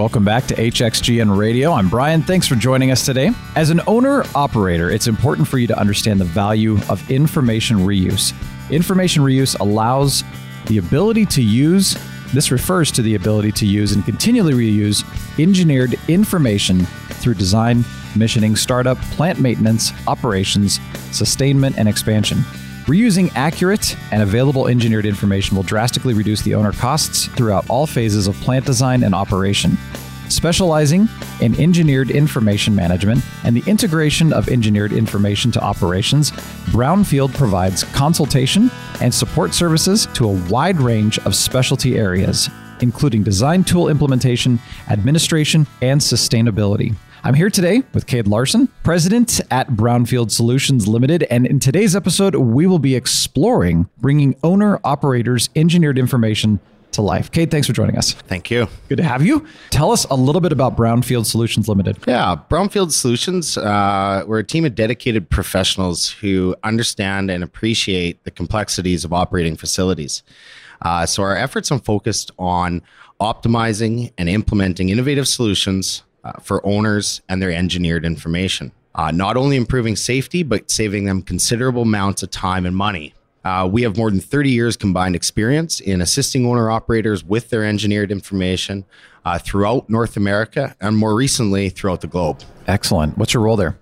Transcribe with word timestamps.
Welcome 0.00 0.24
back 0.24 0.46
to 0.46 0.54
HXGN 0.54 1.36
Radio. 1.36 1.72
I'm 1.72 1.90
Brian. 1.90 2.22
Thanks 2.22 2.46
for 2.46 2.54
joining 2.54 2.90
us 2.90 3.04
today. 3.04 3.32
As 3.54 3.68
an 3.68 3.82
owner 3.86 4.24
operator, 4.34 4.88
it's 4.88 5.06
important 5.06 5.46
for 5.46 5.58
you 5.58 5.66
to 5.66 5.78
understand 5.78 6.18
the 6.18 6.24
value 6.24 6.78
of 6.88 7.10
information 7.10 7.80
reuse. 7.80 8.32
Information 8.70 9.22
reuse 9.22 9.60
allows 9.60 10.24
the 10.68 10.78
ability 10.78 11.26
to 11.26 11.42
use, 11.42 11.98
this 12.32 12.50
refers 12.50 12.90
to 12.92 13.02
the 13.02 13.14
ability 13.14 13.52
to 13.52 13.66
use 13.66 13.92
and 13.92 14.02
continually 14.06 14.54
reuse 14.54 15.04
engineered 15.38 15.96
information 16.08 16.86
through 17.20 17.34
design, 17.34 17.84
commissioning, 18.12 18.56
startup, 18.56 18.96
plant 19.12 19.38
maintenance, 19.38 19.92
operations, 20.08 20.80
sustainment, 21.12 21.76
and 21.76 21.86
expansion. 21.86 22.38
Reusing 22.86 23.30
accurate 23.36 23.96
and 24.10 24.22
available 24.22 24.66
engineered 24.66 25.06
information 25.06 25.54
will 25.54 25.62
drastically 25.62 26.14
reduce 26.14 26.42
the 26.42 26.54
owner 26.54 26.72
costs 26.72 27.26
throughout 27.26 27.68
all 27.68 27.86
phases 27.86 28.26
of 28.26 28.34
plant 28.36 28.64
design 28.64 29.04
and 29.04 29.14
operation. 29.14 29.76
Specializing 30.28 31.08
in 31.40 31.58
engineered 31.60 32.10
information 32.10 32.74
management 32.74 33.22
and 33.44 33.56
the 33.56 33.68
integration 33.68 34.32
of 34.32 34.48
engineered 34.48 34.92
information 34.92 35.50
to 35.52 35.60
operations, 35.60 36.30
Brownfield 36.70 37.34
provides 37.34 37.84
consultation 37.84 38.70
and 39.00 39.12
support 39.12 39.54
services 39.54 40.06
to 40.14 40.28
a 40.28 40.48
wide 40.48 40.80
range 40.80 41.18
of 41.20 41.34
specialty 41.34 41.98
areas, 41.98 42.48
including 42.80 43.22
design 43.22 43.62
tool 43.62 43.88
implementation, 43.88 44.58
administration, 44.88 45.66
and 45.82 46.00
sustainability. 46.00 46.94
I'm 47.22 47.34
here 47.34 47.50
today 47.50 47.82
with 47.92 48.06
Cade 48.06 48.26
Larson, 48.26 48.68
president 48.82 49.42
at 49.50 49.68
Brownfield 49.68 50.30
Solutions 50.30 50.88
Limited, 50.88 51.24
and 51.24 51.46
in 51.46 51.60
today's 51.60 51.94
episode, 51.94 52.34
we 52.34 52.66
will 52.66 52.78
be 52.78 52.94
exploring 52.96 53.90
bringing 53.98 54.36
owner 54.42 54.80
operators 54.84 55.50
engineered 55.54 55.98
information 55.98 56.60
to 56.92 57.02
life. 57.02 57.30
Cade, 57.30 57.50
thanks 57.50 57.66
for 57.66 57.74
joining 57.74 57.98
us. 57.98 58.14
Thank 58.14 58.50
you. 58.50 58.68
Good 58.88 58.96
to 58.96 59.04
have 59.04 59.24
you. 59.24 59.46
Tell 59.68 59.92
us 59.92 60.06
a 60.06 60.14
little 60.14 60.40
bit 60.40 60.50
about 60.50 60.78
Brownfield 60.78 61.26
Solutions 61.26 61.68
Limited. 61.68 61.98
Yeah, 62.08 62.36
Brownfield 62.48 62.90
Solutions, 62.90 63.58
uh, 63.58 64.24
we're 64.26 64.38
a 64.38 64.44
team 64.44 64.64
of 64.64 64.74
dedicated 64.74 65.28
professionals 65.28 66.08
who 66.10 66.56
understand 66.64 67.30
and 67.30 67.44
appreciate 67.44 68.24
the 68.24 68.30
complexities 68.30 69.04
of 69.04 69.12
operating 69.12 69.56
facilities. 69.56 70.22
Uh, 70.80 71.04
so 71.04 71.22
our 71.22 71.36
efforts 71.36 71.70
are 71.70 71.80
focused 71.80 72.30
on 72.38 72.80
optimizing 73.20 74.10
and 74.16 74.30
implementing 74.30 74.88
innovative 74.88 75.28
solutions 75.28 76.02
uh, 76.24 76.32
for 76.40 76.64
owners 76.66 77.20
and 77.28 77.40
their 77.40 77.50
engineered 77.52 78.04
information. 78.04 78.72
Uh, 78.94 79.10
not 79.10 79.36
only 79.36 79.56
improving 79.56 79.96
safety, 79.96 80.42
but 80.42 80.70
saving 80.70 81.04
them 81.04 81.22
considerable 81.22 81.82
amounts 81.82 82.22
of 82.22 82.30
time 82.30 82.66
and 82.66 82.76
money. 82.76 83.14
Uh, 83.44 83.68
we 83.70 83.82
have 83.82 83.96
more 83.96 84.10
than 84.10 84.20
30 84.20 84.50
years 84.50 84.76
combined 84.76 85.16
experience 85.16 85.80
in 85.80 86.00
assisting 86.00 86.44
owner 86.44 86.70
operators 86.70 87.24
with 87.24 87.48
their 87.48 87.64
engineered 87.64 88.12
information 88.12 88.84
uh, 89.24 89.38
throughout 89.38 89.88
North 89.88 90.16
America 90.16 90.74
and 90.80 90.96
more 90.96 91.14
recently 91.14 91.70
throughout 91.70 92.00
the 92.00 92.06
globe. 92.06 92.40
Excellent. 92.66 93.16
What's 93.16 93.32
your 93.32 93.42
role 93.42 93.56
there? 93.56 93.78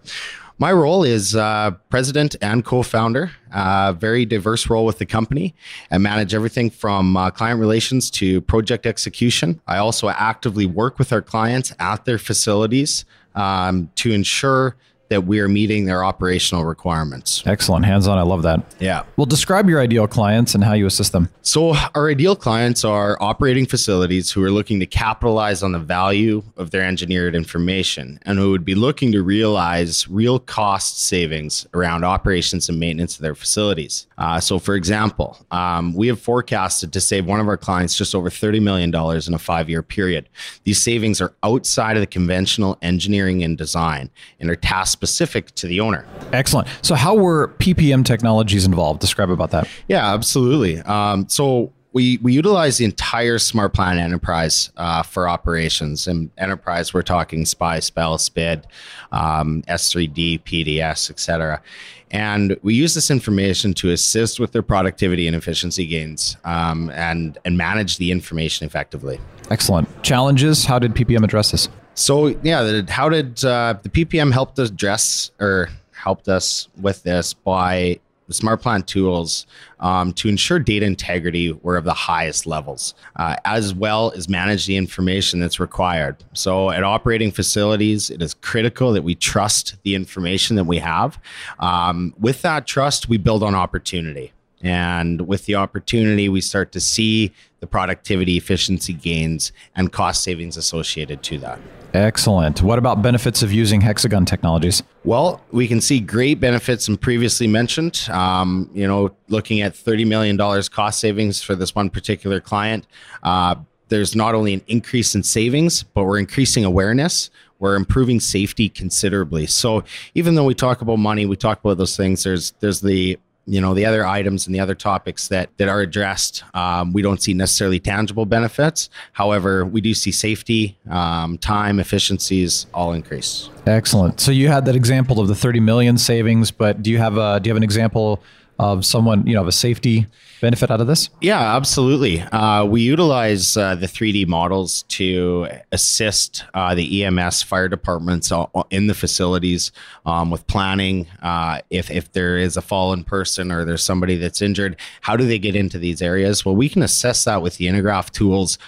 My 0.60 0.72
role 0.72 1.04
is 1.04 1.36
uh, 1.36 1.70
president 1.88 2.34
and 2.42 2.64
co-founder. 2.64 3.30
Uh, 3.52 3.92
very 3.92 4.26
diverse 4.26 4.68
role 4.68 4.84
with 4.84 4.98
the 4.98 5.06
company. 5.06 5.54
and 5.90 6.02
manage 6.02 6.34
everything 6.34 6.68
from 6.68 7.16
uh, 7.16 7.30
client 7.30 7.60
relations 7.60 8.10
to 8.10 8.40
project 8.40 8.84
execution. 8.84 9.60
I 9.68 9.78
also 9.78 10.08
actively 10.08 10.66
work 10.66 10.98
with 10.98 11.12
our 11.12 11.22
clients 11.22 11.72
at 11.78 12.04
their 12.04 12.18
facilities 12.18 13.04
um, 13.36 13.90
to 13.96 14.10
ensure 14.10 14.76
that 15.08 15.24
we 15.24 15.40
are 15.40 15.48
meeting 15.48 15.86
their 15.86 16.04
operational 16.04 16.64
requirements. 16.64 17.42
Excellent. 17.46 17.84
Hands 17.84 18.06
on. 18.06 18.18
I 18.18 18.22
love 18.22 18.42
that. 18.42 18.60
Yeah. 18.78 19.04
Well, 19.16 19.26
describe 19.26 19.68
your 19.68 19.80
ideal 19.80 20.06
clients 20.06 20.54
and 20.54 20.62
how 20.62 20.74
you 20.74 20.86
assist 20.86 21.12
them. 21.12 21.28
So, 21.42 21.74
our 21.94 22.10
ideal 22.10 22.36
clients 22.36 22.84
are 22.84 23.16
operating 23.20 23.66
facilities 23.66 24.30
who 24.30 24.42
are 24.44 24.50
looking 24.50 24.80
to 24.80 24.86
capitalize 24.86 25.62
on 25.62 25.72
the 25.72 25.78
value 25.78 26.42
of 26.56 26.70
their 26.70 26.82
engineered 26.82 27.34
information 27.34 28.18
and 28.22 28.38
who 28.38 28.50
would 28.50 28.64
be 28.64 28.74
looking 28.74 29.12
to 29.12 29.22
realize 29.22 30.08
real 30.08 30.38
cost 30.38 31.00
savings 31.00 31.66
around 31.72 32.04
operations 32.04 32.68
and 32.68 32.78
maintenance 32.78 33.16
of 33.16 33.22
their 33.22 33.34
facilities. 33.34 34.06
Uh, 34.18 34.38
so, 34.40 34.58
for 34.58 34.74
example, 34.74 35.38
um, 35.50 35.94
we 35.94 36.08
have 36.08 36.20
forecasted 36.20 36.92
to 36.92 37.00
save 37.00 37.24
one 37.24 37.40
of 37.40 37.48
our 37.48 37.56
clients 37.56 37.96
just 37.96 38.14
over 38.14 38.28
$30 38.28 38.60
million 38.60 38.94
in 38.94 39.34
a 39.34 39.38
five 39.38 39.70
year 39.70 39.82
period. 39.82 40.28
These 40.64 40.82
savings 40.82 41.20
are 41.20 41.32
outside 41.42 41.96
of 41.96 42.00
the 42.00 42.06
conventional 42.06 42.76
engineering 42.82 43.42
and 43.42 43.56
design 43.56 44.10
and 44.38 44.50
are 44.50 44.56
task 44.56 44.97
specific 44.98 45.54
to 45.54 45.68
the 45.68 45.78
owner. 45.78 46.04
Excellent. 46.32 46.66
So, 46.82 46.96
how 46.96 47.14
were 47.14 47.54
PPM 47.58 48.04
technologies 48.04 48.66
involved? 48.66 49.00
Describe 49.00 49.30
about 49.30 49.52
that. 49.52 49.68
Yeah, 49.86 50.12
absolutely. 50.12 50.80
Um, 50.80 51.28
so, 51.28 51.72
we, 51.92 52.18
we 52.18 52.32
utilize 52.32 52.78
the 52.78 52.84
entire 52.84 53.38
SmartPlant 53.38 53.98
enterprise 53.98 54.70
uh, 54.76 55.02
for 55.02 55.28
operations 55.28 56.06
and 56.06 56.30
enterprise 56.36 56.92
we're 56.92 57.02
talking 57.02 57.46
spy 57.46 57.80
spell 57.80 58.18
spid 58.18 58.66
um, 59.10 59.62
s3d 59.68 60.42
pds 60.42 61.10
etc 61.10 61.62
and 62.10 62.56
we 62.62 62.74
use 62.74 62.94
this 62.94 63.10
information 63.10 63.74
to 63.74 63.90
assist 63.90 64.40
with 64.40 64.52
their 64.52 64.62
productivity 64.62 65.26
and 65.26 65.36
efficiency 65.36 65.86
gains 65.86 66.36
um, 66.44 66.90
and 66.90 67.38
and 67.44 67.56
manage 67.56 67.98
the 67.98 68.10
information 68.10 68.66
effectively. 68.66 69.20
Excellent. 69.50 69.88
Challenges? 70.02 70.64
How 70.64 70.78
did 70.78 70.94
ppm 70.94 71.24
address 71.24 71.50
this? 71.50 71.68
So 71.98 72.28
yeah, 72.44 72.82
how 72.88 73.08
did 73.08 73.44
uh, 73.44 73.74
the 73.82 73.88
PPM 73.88 74.32
help 74.32 74.56
us 74.58 74.70
address 74.70 75.32
or 75.40 75.68
helped 75.90 76.28
us 76.28 76.68
with 76.80 77.02
this 77.02 77.34
by 77.34 77.98
the 78.28 78.34
SmartPlant 78.34 78.86
tools 78.86 79.46
um, 79.80 80.12
to 80.12 80.28
ensure 80.28 80.58
data 80.58 80.86
integrity 80.86 81.52
were 81.52 81.76
of 81.76 81.84
the 81.84 81.94
highest 81.94 82.46
levels, 82.46 82.94
uh, 83.16 83.36
as 83.44 83.74
well 83.74 84.12
as 84.14 84.28
manage 84.28 84.66
the 84.66 84.76
information 84.76 85.40
that's 85.40 85.58
required. 85.58 86.22
So, 86.34 86.70
at 86.70 86.84
operating 86.84 87.32
facilities, 87.32 88.10
it 88.10 88.22
is 88.22 88.34
critical 88.34 88.92
that 88.92 89.02
we 89.02 89.14
trust 89.14 89.76
the 89.82 89.94
information 89.94 90.56
that 90.56 90.64
we 90.64 90.78
have. 90.78 91.18
Um, 91.58 92.14
with 92.18 92.42
that 92.42 92.66
trust, 92.66 93.08
we 93.08 93.16
build 93.16 93.42
on 93.42 93.54
opportunity. 93.54 94.32
And 94.60 95.26
with 95.26 95.46
the 95.46 95.54
opportunity, 95.54 96.28
we 96.28 96.40
start 96.40 96.72
to 96.72 96.80
see 96.80 97.32
the 97.60 97.66
productivity, 97.66 98.36
efficiency 98.36 98.92
gains, 98.92 99.52
and 99.74 99.92
cost 99.92 100.22
savings 100.22 100.56
associated 100.56 101.22
to 101.24 101.38
that. 101.38 101.60
Excellent. 101.94 102.62
What 102.62 102.78
about 102.78 103.00
benefits 103.02 103.42
of 103.42 103.52
using 103.52 103.80
Hexagon 103.80 104.24
technologies? 104.26 104.82
Well, 105.04 105.40
we 105.52 105.66
can 105.66 105.80
see 105.80 106.00
great 106.00 106.38
benefits 106.38 106.86
and 106.86 107.00
previously 107.00 107.46
mentioned. 107.46 108.08
Um, 108.10 108.70
you 108.74 108.86
know, 108.86 109.14
looking 109.28 109.62
at 109.62 109.72
$30 109.74 110.06
million 110.06 110.36
cost 110.70 111.00
savings 111.00 111.42
for 111.42 111.54
this 111.54 111.74
one 111.74 111.88
particular 111.88 112.40
client. 112.40 112.86
Uh, 113.22 113.56
there's 113.88 114.14
not 114.14 114.34
only 114.34 114.54
an 114.54 114.62
increase 114.66 115.14
in 115.14 115.22
savings, 115.22 115.82
but 115.82 116.04
we're 116.04 116.18
increasing 116.18 116.64
awareness. 116.64 117.30
We're 117.58 117.74
improving 117.74 118.20
safety 118.20 118.68
considerably. 118.68 119.46
So 119.46 119.82
even 120.14 120.34
though 120.34 120.44
we 120.44 120.54
talk 120.54 120.82
about 120.82 120.98
money, 120.98 121.26
we 121.26 121.36
talk 121.36 121.60
about 121.60 121.78
those 121.78 121.96
things. 121.96 122.22
There's 122.22 122.52
there's 122.60 122.80
the 122.80 123.18
you 123.48 123.60
know 123.60 123.74
the 123.74 123.86
other 123.86 124.06
items 124.06 124.46
and 124.46 124.54
the 124.54 124.60
other 124.60 124.74
topics 124.74 125.28
that 125.28 125.50
that 125.56 125.68
are 125.68 125.80
addressed 125.80 126.44
um, 126.54 126.92
we 126.92 127.02
don't 127.02 127.22
see 127.22 127.34
necessarily 127.34 127.80
tangible 127.80 128.26
benefits. 128.26 128.90
However 129.12 129.64
we 129.64 129.80
do 129.80 129.94
see 129.94 130.12
safety 130.12 130.76
um, 130.90 131.38
time 131.38 131.80
efficiencies 131.80 132.66
all 132.74 132.92
increase. 132.92 133.50
Excellent. 133.66 134.20
So 134.20 134.30
you 134.30 134.48
had 134.48 134.64
that 134.66 134.76
example 134.76 135.20
of 135.20 135.28
the 135.28 135.34
30 135.34 135.60
million 135.60 135.98
savings 135.98 136.50
but 136.50 136.82
do 136.82 136.90
you 136.90 136.98
have 136.98 137.16
a 137.16 137.40
do 137.40 137.48
you 137.48 137.52
have 137.52 137.56
an 137.56 137.62
example 137.62 138.22
of 138.58 138.84
someone, 138.84 139.26
you 139.26 139.34
know, 139.34 139.42
of 139.42 139.48
a 139.48 139.52
safety 139.52 140.06
benefit 140.40 140.70
out 140.70 140.80
of 140.80 140.86
this? 140.86 141.10
Yeah, 141.20 141.56
absolutely. 141.56 142.20
Uh, 142.20 142.64
we 142.64 142.82
utilize 142.82 143.56
uh, 143.56 143.74
the 143.74 143.86
3D 143.86 144.26
models 144.26 144.84
to 144.84 145.48
assist 145.72 146.44
uh, 146.54 146.74
the 146.74 147.04
EMS 147.04 147.42
fire 147.42 147.68
departments 147.68 148.32
in 148.70 148.86
the 148.86 148.94
facilities 148.94 149.72
um, 150.06 150.30
with 150.30 150.46
planning. 150.46 151.06
Uh, 151.22 151.60
if, 151.70 151.90
if 151.90 152.12
there 152.12 152.38
is 152.38 152.56
a 152.56 152.62
fallen 152.62 153.04
person 153.04 153.52
or 153.52 153.64
there's 153.64 153.82
somebody 153.82 154.16
that's 154.16 154.42
injured, 154.42 154.76
how 155.00 155.16
do 155.16 155.26
they 155.26 155.38
get 155.38 155.56
into 155.56 155.78
these 155.78 156.02
areas? 156.02 156.44
Well, 156.44 156.56
we 156.56 156.68
can 156.68 156.82
assess 156.82 157.24
that 157.24 157.42
with 157.42 157.56
the 157.56 157.66
Intergraph 157.66 158.10
tools 158.10 158.58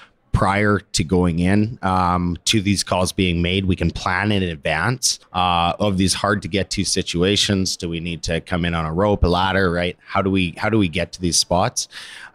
prior 0.40 0.80
to 0.80 1.04
going 1.04 1.38
in 1.38 1.78
um, 1.82 2.34
to 2.46 2.62
these 2.62 2.82
calls 2.82 3.12
being 3.12 3.42
made. 3.42 3.66
We 3.66 3.76
can 3.76 3.90
plan 3.90 4.32
in 4.32 4.42
advance 4.42 5.20
uh, 5.34 5.74
of 5.78 5.98
these 5.98 6.14
hard 6.14 6.40
to 6.40 6.48
get 6.48 6.70
to 6.70 6.82
situations. 6.82 7.76
Do 7.76 7.90
we 7.90 8.00
need 8.00 8.22
to 8.22 8.40
come 8.40 8.64
in 8.64 8.72
on 8.72 8.86
a 8.86 8.92
rope, 8.94 9.22
a 9.22 9.26
ladder, 9.26 9.70
right? 9.70 9.98
How 10.02 10.22
do 10.22 10.30
we 10.30 10.54
how 10.56 10.70
do 10.70 10.78
we 10.78 10.88
get 10.88 11.12
to 11.12 11.20
these 11.20 11.36
spots? 11.36 11.88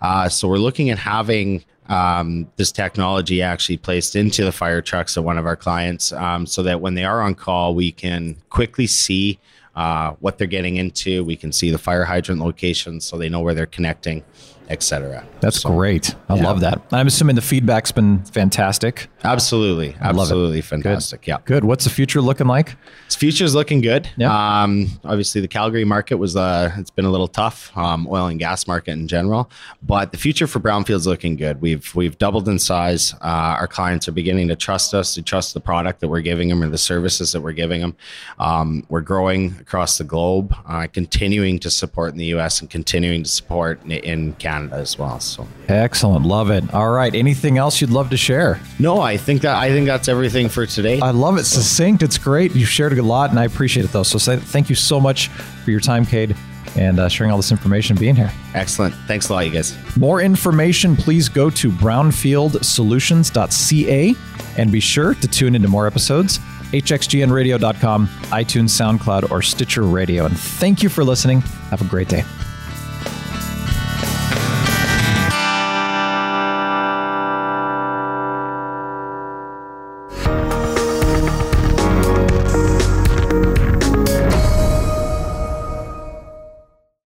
Uh, 0.03 0.29
so 0.29 0.47
we're 0.47 0.59
looking 0.59 0.91
at 0.91 0.99
having 0.99 1.65
um, 1.89 2.47
this 2.57 2.71
technology 2.71 3.41
actually 3.41 3.77
placed 3.77 4.15
into 4.15 4.45
the 4.45 4.51
fire 4.51 4.83
trucks 4.83 5.17
of 5.17 5.23
one 5.23 5.39
of 5.39 5.47
our 5.47 5.55
clients, 5.55 6.13
um, 6.13 6.45
so 6.45 6.61
that 6.61 6.81
when 6.81 6.93
they 6.93 7.05
are 7.05 7.23
on 7.23 7.33
call, 7.33 7.73
we 7.73 7.91
can 7.91 8.37
quickly 8.51 8.85
see 8.85 9.39
uh, 9.75 10.11
what 10.19 10.37
they're 10.37 10.45
getting 10.45 10.75
into. 10.75 11.23
We 11.23 11.35
can 11.35 11.51
see 11.51 11.71
the 11.71 11.79
fire 11.79 12.05
hydrant 12.05 12.39
locations 12.39 13.03
so 13.03 13.17
they 13.17 13.29
know 13.29 13.41
where 13.41 13.55
they're 13.55 13.65
connecting, 13.65 14.23
etc. 14.69 15.25
That's 15.41 15.61
so, 15.61 15.69
great. 15.69 16.15
I 16.29 16.35
yeah. 16.35 16.43
love 16.43 16.59
that. 16.61 16.81
I'm 16.91 17.07
assuming 17.07 17.35
the 17.35 17.41
feedback's 17.41 17.91
been 17.91 18.23
fantastic. 18.25 19.07
Absolutely. 19.23 19.95
Absolutely 19.99 20.61
fantastic. 20.61 21.21
Good. 21.21 21.27
Yeah. 21.27 21.37
Good. 21.45 21.63
What's 21.63 21.83
the 21.83 21.89
future 21.89 22.21
looking 22.21 22.47
like? 22.47 22.75
The 23.09 23.15
future's 23.15 23.53
looking 23.53 23.81
good. 23.81 24.09
Yeah. 24.17 24.63
Um, 24.63 24.87
obviously 25.03 25.41
the 25.41 25.47
Calgary 25.47 25.85
market 25.85 26.15
was 26.15 26.35
uh 26.35 26.71
it's 26.77 26.89
been 26.89 27.05
a 27.05 27.11
little 27.11 27.27
tough, 27.27 27.75
um, 27.77 28.07
oil 28.09 28.27
and 28.27 28.39
gas 28.39 28.67
market 28.67 28.91
in 28.91 29.07
general, 29.07 29.49
but 29.83 30.11
the 30.11 30.17
future 30.17 30.47
for 30.47 30.59
Brownfield's 30.59 31.07
looking 31.07 31.35
good. 31.35 31.61
We've 31.61 31.93
we've 31.95 32.17
doubled 32.17 32.47
in 32.49 32.57
size. 32.59 33.13
Uh, 33.21 33.57
our 33.59 33.67
clients 33.67 34.07
are 34.07 34.13
beginning 34.13 34.47
to 34.47 34.55
trust 34.55 34.93
us, 34.93 35.13
to 35.15 35.21
trust 35.21 35.53
the 35.53 35.59
product 35.59 35.99
that 35.99 36.07
we're 36.07 36.21
giving 36.21 36.49
them 36.49 36.63
or 36.63 36.69
the 36.69 36.77
services 36.77 37.31
that 37.33 37.41
we're 37.41 37.51
giving 37.51 37.81
them. 37.81 37.95
Um, 38.39 38.85
we're 38.89 39.01
growing 39.01 39.55
across 39.59 39.97
the 39.97 40.03
globe, 40.03 40.55
uh, 40.67 40.87
continuing 40.91 41.59
to 41.59 41.69
support 41.69 42.11
in 42.11 42.17
the 42.17 42.33
US 42.37 42.61
and 42.61 42.69
continuing 42.69 43.23
to 43.23 43.29
support 43.29 43.83
in, 43.83 43.91
in 43.91 44.33
Canada 44.33 44.54
as 44.73 44.97
well. 44.97 45.19
So 45.19 45.47
excellent. 45.67 46.25
Love 46.25 46.49
it. 46.49 46.73
All 46.73 46.91
right. 46.91 47.13
Anything 47.13 47.57
else 47.57 47.81
you'd 47.81 47.89
love 47.89 48.09
to 48.09 48.17
share? 48.17 48.59
No, 48.79 49.01
I 49.01 49.17
think 49.17 49.41
that 49.41 49.57
I 49.57 49.69
think 49.69 49.87
that's 49.87 50.07
everything 50.07 50.49
for 50.49 50.65
today. 50.65 50.99
I 50.99 51.11
love 51.11 51.37
it. 51.37 51.43
Succinct. 51.45 52.03
It's 52.03 52.17
great. 52.17 52.55
You've 52.55 52.69
shared 52.69 52.97
a 52.97 53.03
lot, 53.03 53.29
and 53.29 53.39
I 53.39 53.45
appreciate 53.45 53.85
it 53.85 53.91
though. 53.91 54.03
So 54.03 54.17
say, 54.17 54.37
thank 54.37 54.69
you 54.69 54.75
so 54.75 54.99
much 54.99 55.27
for 55.29 55.71
your 55.71 55.79
time, 55.79 56.05
Cade, 56.05 56.35
and 56.75 56.99
uh, 56.99 57.09
sharing 57.09 57.31
all 57.31 57.37
this 57.37 57.51
information, 57.51 57.95
being 57.97 58.15
here. 58.15 58.31
Excellent. 58.53 58.93
Thanks 59.07 59.29
a 59.29 59.33
lot, 59.33 59.45
you 59.45 59.51
guys. 59.51 59.75
More 59.97 60.21
information, 60.21 60.95
please 60.95 61.27
go 61.29 61.49
to 61.49 61.71
brownfieldsolutions.ca 61.71 64.15
and 64.57 64.71
be 64.71 64.79
sure 64.79 65.13
to 65.15 65.27
tune 65.27 65.55
into 65.55 65.67
more 65.67 65.87
episodes. 65.87 66.39
HXGNradio.com, 66.71 68.07
iTunes, 68.07 68.69
SoundCloud, 68.69 69.31
or 69.31 69.41
Stitcher 69.41 69.83
Radio. 69.83 70.25
And 70.25 70.37
thank 70.37 70.83
you 70.83 70.89
for 70.89 71.03
listening. 71.03 71.41
Have 71.69 71.81
a 71.81 71.85
great 71.85 72.09
day. 72.09 72.23